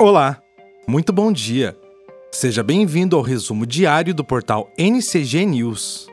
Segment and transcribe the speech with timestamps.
[0.00, 0.42] Olá,
[0.88, 1.76] muito bom dia.
[2.32, 6.08] Seja bem-vindo ao resumo diário do portal NCG News.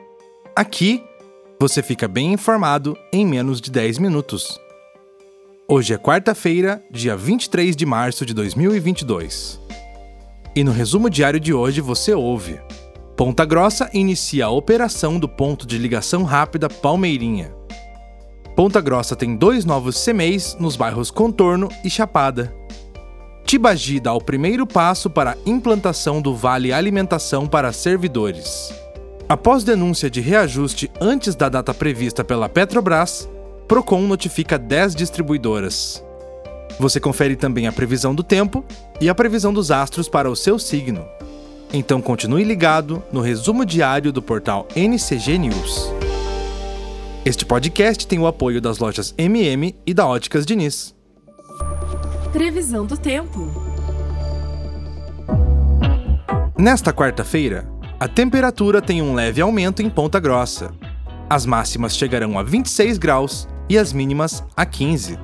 [0.55, 1.03] Aqui,
[1.59, 4.59] você fica bem informado em menos de 10 minutos.
[5.67, 9.59] Hoje é quarta-feira, dia 23 de março de 2022.
[10.55, 12.61] E no resumo diário de hoje você ouve:
[13.17, 17.51] Ponta Grossa inicia a operação do ponto de ligação rápida Palmeirinha.
[18.55, 22.53] Ponta Grossa tem dois novos CMEs nos bairros Contorno e Chapada.
[23.45, 28.73] Tibagi dá o primeiro passo para a implantação do Vale Alimentação para servidores.
[29.27, 33.29] Após denúncia de reajuste antes da data prevista pela Petrobras,
[33.71, 36.03] Procon notifica 10 distribuidoras.
[36.77, 38.65] Você confere também a previsão do tempo
[38.99, 41.05] e a previsão dos astros para o seu signo.
[41.71, 45.89] Então continue ligado no resumo diário do portal NCG News.
[47.23, 50.93] Este podcast tem o apoio das lojas MM e da Óticas Diniz.
[52.31, 53.51] Previsão do tempo.
[56.57, 57.67] Nesta quarta-feira,
[57.99, 60.71] a temperatura tem um leve aumento em Ponta Grossa.
[61.29, 65.19] As máximas chegarão a 26 graus e as mínimas a 15.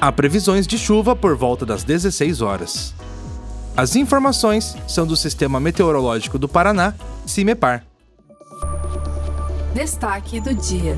[0.00, 2.94] Há previsões de chuva por volta das 16 horas.
[3.76, 6.94] As informações são do Sistema Meteorológico do Paraná,
[7.26, 7.84] CIMEPAR.
[9.74, 10.96] Destaque do dia.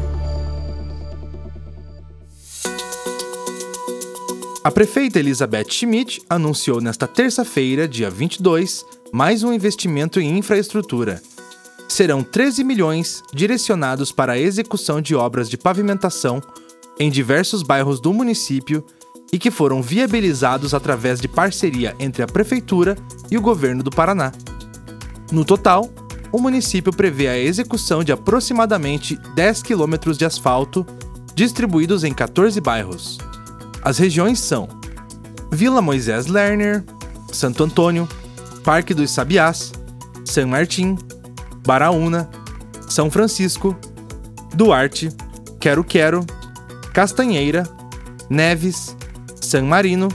[4.66, 11.22] A prefeita Elizabeth Schmidt anunciou nesta terça-feira, dia 22, mais um investimento em infraestrutura.
[11.88, 16.42] Serão 13 milhões direcionados para a execução de obras de pavimentação
[16.98, 18.84] em diversos bairros do município
[19.32, 22.98] e que foram viabilizados através de parceria entre a prefeitura
[23.30, 24.32] e o governo do Paraná.
[25.30, 25.88] No total,
[26.32, 30.84] o município prevê a execução de aproximadamente 10 quilômetros de asfalto,
[31.36, 33.16] distribuídos em 14 bairros.
[33.86, 34.66] As regiões são
[35.52, 36.84] Vila Moisés Lerner,
[37.32, 38.08] Santo Antônio,
[38.64, 39.72] Parque dos Sabiás,
[40.24, 40.98] San Martim,
[41.64, 42.28] Baraúna,
[42.88, 43.76] São Francisco,
[44.52, 45.08] Duarte,
[45.60, 46.26] Quero Quero,
[46.92, 47.62] Castanheira,
[48.28, 48.96] Neves,
[49.40, 50.08] San Marino,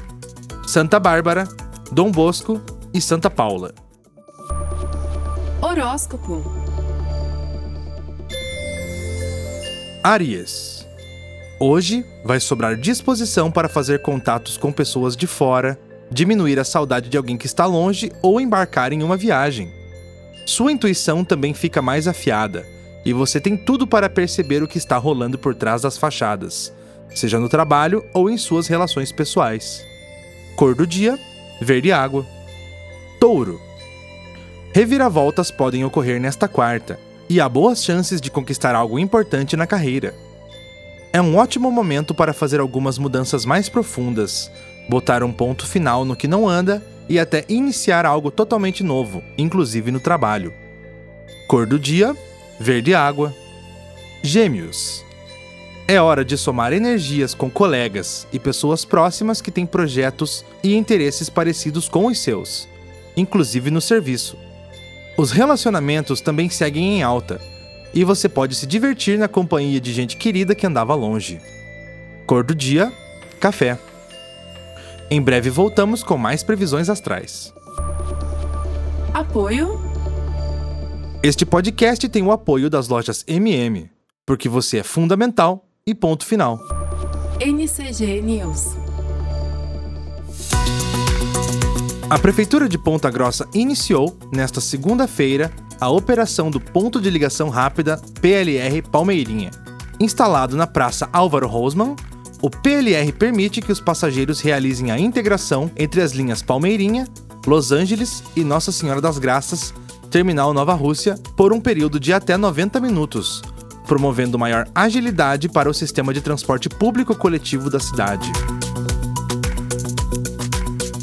[0.67, 1.47] Santa Bárbara,
[1.93, 2.61] Dom Bosco
[2.93, 3.73] e Santa Paula.
[5.61, 6.43] Horóscopo.
[10.03, 10.80] Aries.
[11.63, 15.79] Hoje vai sobrar disposição para fazer contatos com pessoas de fora,
[16.09, 19.71] diminuir a saudade de alguém que está longe ou embarcar em uma viagem.
[20.43, 22.65] Sua intuição também fica mais afiada
[23.05, 26.73] e você tem tudo para perceber o que está rolando por trás das fachadas,
[27.13, 29.85] seja no trabalho ou em suas relações pessoais.
[30.55, 31.15] Cor do dia:
[31.61, 32.25] verde água.
[33.19, 33.61] Touro.
[34.73, 40.30] Reviravoltas podem ocorrer nesta quarta, e há boas chances de conquistar algo importante na carreira.
[41.13, 44.49] É um ótimo momento para fazer algumas mudanças mais profundas,
[44.87, 49.91] botar um ponto final no que não anda e até iniciar algo totalmente novo, inclusive
[49.91, 50.53] no trabalho.
[51.49, 52.15] Cor do dia:
[52.57, 53.35] verde água.
[54.23, 55.03] Gêmeos.
[55.85, 61.29] É hora de somar energias com colegas e pessoas próximas que têm projetos e interesses
[61.29, 62.69] parecidos com os seus,
[63.17, 64.37] inclusive no serviço.
[65.17, 67.41] Os relacionamentos também seguem em alta,
[67.93, 71.39] e você pode se divertir na companhia de gente querida que andava longe.
[72.25, 72.91] Cor do dia:
[73.39, 73.77] café.
[75.09, 77.53] Em breve voltamos com mais previsões astrais.
[79.13, 79.79] Apoio.
[81.21, 83.89] Este podcast tem o apoio das lojas MM,
[84.25, 86.59] porque você é fundamental e ponto final.
[87.39, 88.77] NCG News.
[92.09, 95.51] A Prefeitura de Ponta Grossa iniciou, nesta segunda-feira,
[95.81, 99.49] a operação do Ponto de Ligação Rápida PLR Palmeirinha.
[99.99, 101.95] Instalado na Praça Álvaro Rosman,
[102.39, 107.07] o PLR permite que os passageiros realizem a integração entre as linhas Palmeirinha,
[107.47, 109.73] Los Angeles e Nossa Senhora das Graças,
[110.11, 113.41] Terminal Nova Rússia, por um período de até 90 minutos,
[113.87, 118.31] promovendo maior agilidade para o sistema de transporte público coletivo da cidade.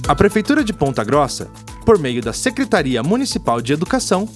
[0.07, 1.49] A Prefeitura de Ponta Grossa,
[1.85, 4.29] por meio da Secretaria Municipal de Educação,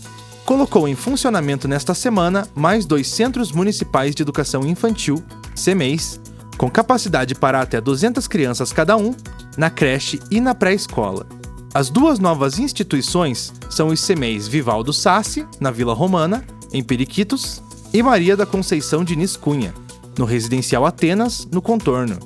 [0.45, 5.23] colocou em funcionamento nesta semana mais dois Centros Municipais de Educação Infantil,
[5.55, 6.21] CMEIs,
[6.57, 9.15] com capacidade para até 200 crianças cada um,
[9.57, 11.27] na creche e na pré-escola.
[11.75, 17.63] As duas novas instituições são os CMEIs Vivaldo Sassi, na Vila Romana, em Periquitos,
[17.93, 19.75] e Maria da Conceição de Niscunha,
[20.19, 22.19] no Residencial Atenas, no Contorno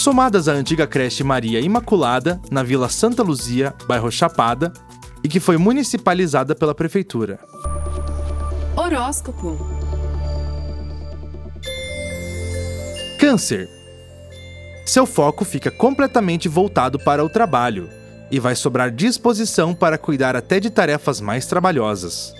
[0.00, 4.72] somadas à antiga creche Maria Imaculada, na Vila Santa Luzia, bairro Chapada,
[5.22, 7.38] e que foi municipalizada pela prefeitura.
[8.76, 9.58] Horóscopo.
[13.18, 13.68] Câncer.
[14.86, 17.88] Seu foco fica completamente voltado para o trabalho
[18.30, 22.34] e vai sobrar disposição para cuidar até de tarefas mais trabalhosas.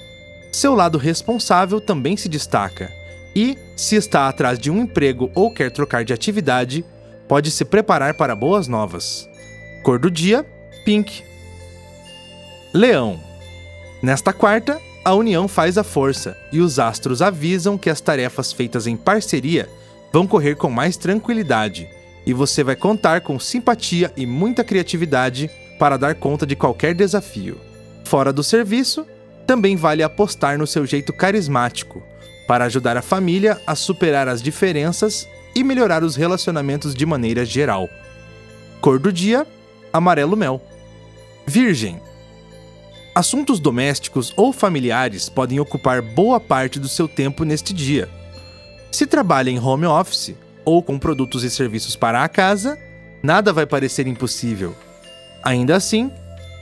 [0.52, 2.90] Seu lado responsável também se destaca
[3.34, 6.84] e, se está atrás de um emprego ou quer trocar de atividade,
[7.28, 9.28] pode se preparar para boas novas.
[9.82, 10.44] Cor do dia:
[10.84, 11.29] pink.
[12.72, 13.18] Leão.
[14.00, 18.86] Nesta quarta, a união faz a força e os astros avisam que as tarefas feitas
[18.86, 19.68] em parceria
[20.12, 21.88] vão correr com mais tranquilidade
[22.24, 25.50] e você vai contar com simpatia e muita criatividade
[25.80, 27.58] para dar conta de qualquer desafio.
[28.04, 29.04] Fora do serviço,
[29.46, 32.00] também vale apostar no seu jeito carismático
[32.46, 35.26] para ajudar a família a superar as diferenças
[35.56, 37.88] e melhorar os relacionamentos de maneira geral.
[38.80, 39.44] Cor do dia:
[39.92, 40.62] amarelo mel.
[41.46, 42.00] Virgem.
[43.20, 48.08] Assuntos domésticos ou familiares podem ocupar boa parte do seu tempo neste dia.
[48.90, 50.34] Se trabalha em home office
[50.64, 52.78] ou com produtos e serviços para a casa,
[53.22, 54.74] nada vai parecer impossível.
[55.42, 56.10] Ainda assim,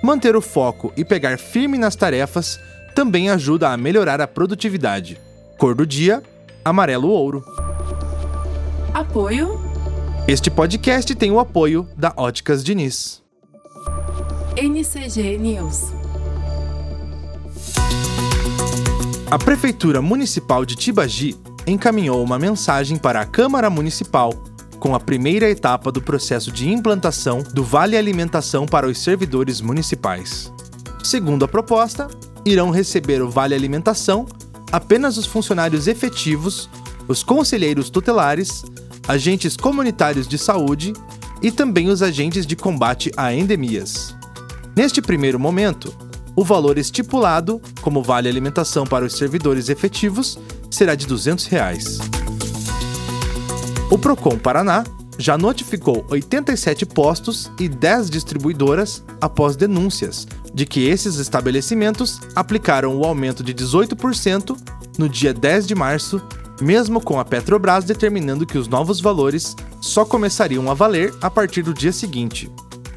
[0.02, 2.58] manter o foco e pegar firme nas tarefas
[2.92, 5.16] também ajuda a melhorar a produtividade.
[5.58, 6.20] Cor do dia:
[6.64, 7.44] amarelo ouro.
[8.92, 9.60] Apoio.
[10.26, 13.22] Este podcast tem o apoio da Óticas Diniz.
[14.56, 15.92] NCG News.
[19.30, 21.36] A Prefeitura Municipal de Tibagi
[21.66, 24.32] encaminhou uma mensagem para a Câmara Municipal
[24.80, 30.50] com a primeira etapa do processo de implantação do Vale Alimentação para os servidores municipais.
[31.04, 32.08] Segundo a proposta,
[32.42, 34.24] irão receber o Vale Alimentação
[34.72, 36.70] apenas os funcionários efetivos,
[37.06, 38.64] os conselheiros tutelares,
[39.06, 40.94] agentes comunitários de saúde
[41.42, 44.16] e também os agentes de combate a endemias.
[44.74, 45.94] Neste primeiro momento,
[46.38, 50.38] o valor estipulado como vale alimentação para os servidores efetivos
[50.70, 51.98] será de 200 reais.
[53.90, 54.84] O Procon Paraná
[55.18, 63.04] já notificou 87 postos e 10 distribuidoras após denúncias de que esses estabelecimentos aplicaram o
[63.04, 64.56] aumento de 18%
[64.96, 66.22] no dia 10 de março,
[66.60, 71.62] mesmo com a Petrobras determinando que os novos valores só começariam a valer a partir
[71.62, 72.48] do dia seguinte.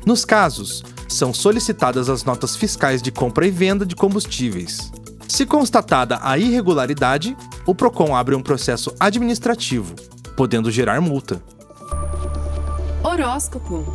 [0.06, 4.92] Nos casos, são solicitadas as notas fiscais de compra e venda de combustíveis.
[5.28, 7.36] Se constatada a irregularidade,
[7.66, 9.96] o Procon abre um processo administrativo
[10.36, 11.42] podendo gerar multa.
[13.04, 13.86] Horóscopo.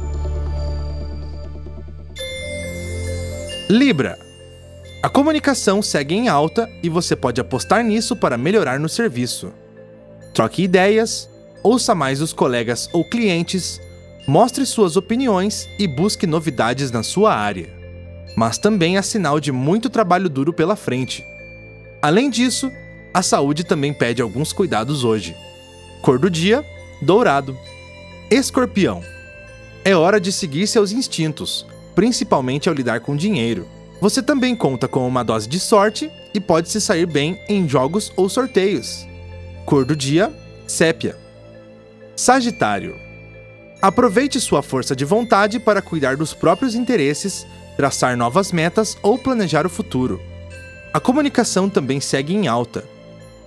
[3.68, 4.16] Libra.
[5.02, 9.52] A comunicação segue em alta e você pode apostar nisso para melhorar no serviço.
[10.32, 11.28] Troque ideias,
[11.62, 13.80] ouça mais os colegas ou clientes,
[14.26, 17.68] mostre suas opiniões e busque novidades na sua área.
[18.36, 21.24] Mas também há sinal de muito trabalho duro pela frente.
[22.02, 22.70] Além disso,
[23.14, 25.34] a saúde também pede alguns cuidados hoje.
[26.02, 26.64] Cor do dia:
[27.00, 27.56] dourado.
[28.30, 29.02] Escorpião.
[29.84, 31.64] É hora de seguir seus instintos,
[31.94, 33.66] principalmente ao lidar com dinheiro.
[34.00, 38.12] Você também conta com uma dose de sorte e pode se sair bem em jogos
[38.16, 39.06] ou sorteios.
[39.64, 40.32] Cor do dia:
[40.66, 41.16] sépia.
[42.14, 43.05] Sagitário.
[43.80, 47.46] Aproveite sua força de vontade para cuidar dos próprios interesses,
[47.76, 50.20] traçar novas metas ou planejar o futuro.
[50.92, 52.84] A comunicação também segue em alta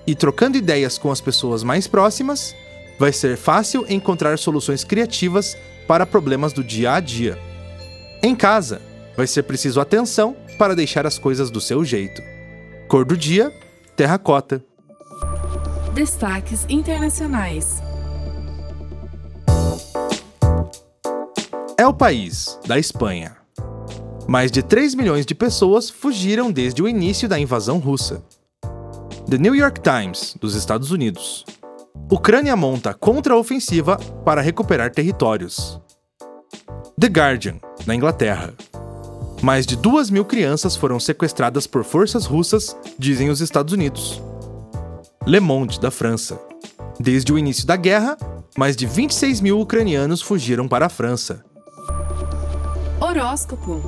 [0.06, 2.56] e trocando ideias com as pessoas mais próximas,
[2.98, 7.38] vai ser fácil encontrar soluções criativas para problemas do dia a dia.
[8.22, 8.82] Em casa,
[9.16, 12.22] vai ser preciso atenção para deixar as coisas do seu jeito.
[12.88, 13.54] Cor do dia:
[13.96, 14.64] terracota.
[15.94, 17.89] Destaques internacionais.
[21.80, 23.38] É o país da Espanha.
[24.28, 28.22] Mais de 3 milhões de pessoas fugiram desde o início da invasão russa.
[29.30, 31.46] The New York Times, dos Estados Unidos.
[32.12, 33.96] Ucrânia monta contra-ofensiva
[34.26, 35.80] para recuperar territórios.
[37.00, 38.54] The Guardian, na Inglaterra.
[39.42, 44.22] Mais de duas mil crianças foram sequestradas por forças russas, dizem os Estados Unidos.
[45.26, 46.38] Le Monde, da França.
[47.00, 48.18] Desde o início da guerra,
[48.58, 51.48] mais de 26 mil ucranianos fugiram para a França.
[53.10, 53.82] Horóscopo.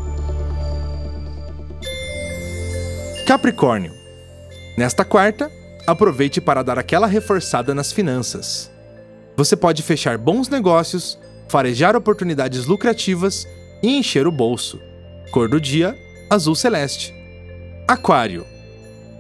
[3.27, 3.93] Capricórnio.
[4.75, 5.51] Nesta quarta,
[5.85, 8.71] aproveite para dar aquela reforçada nas finanças.
[9.37, 13.47] Você pode fechar bons negócios, farejar oportunidades lucrativas
[13.83, 14.81] e encher o bolso.
[15.29, 15.95] Cor do dia:
[16.27, 17.13] azul celeste.
[17.87, 18.43] Aquário.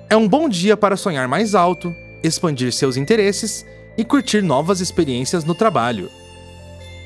[0.09, 3.63] É um bom dia para sonhar mais alto, expandir seus interesses
[3.95, 6.09] e curtir novas experiências no trabalho.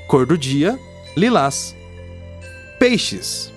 [0.08, 0.80] Cor do dia:
[1.18, 1.75] lilás.
[2.86, 3.51] Peixes.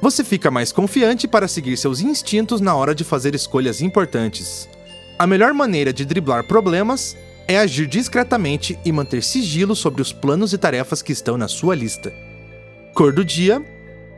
[0.00, 4.68] Você fica mais confiante para seguir seus instintos na hora de fazer escolhas importantes.
[5.18, 7.16] A melhor maneira de driblar problemas
[7.48, 11.74] é agir discretamente e manter sigilo sobre os planos e tarefas que estão na sua
[11.74, 12.12] lista.
[12.94, 13.60] Cor do dia: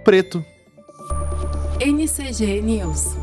[0.04, 0.44] preto.
[1.80, 3.16] NCG News.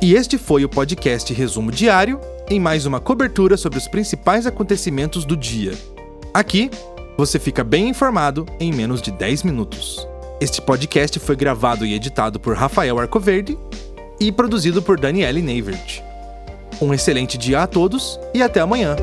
[0.00, 5.24] E este foi o podcast Resumo Diário, em mais uma cobertura sobre os principais acontecimentos
[5.24, 5.76] do dia.
[6.32, 6.70] Aqui,
[7.20, 10.08] você fica bem informado em menos de 10 minutos.
[10.40, 13.58] Este podcast foi gravado e editado por Rafael Arcoverde
[14.18, 16.02] e produzido por Daniele Neivert.
[16.80, 18.96] Um excelente dia a todos e até amanhã!